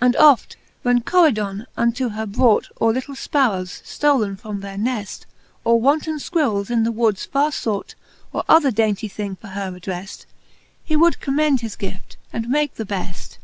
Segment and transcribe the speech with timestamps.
[0.00, 5.24] And oft, when Coridon unto her brought Or litle fparrowes, ftolen from their nefl,
[5.62, 7.94] Or wanton fquirrels, in the woods farre fought,
[8.32, 10.26] Or other daintie thing for her addreft.
[10.82, 13.38] He would commend his guift, and make the beft.